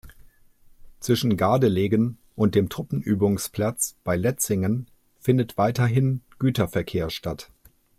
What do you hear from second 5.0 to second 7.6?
findet weiterhin Güterverkehr statt.